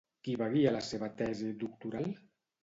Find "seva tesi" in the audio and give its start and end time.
0.87-1.51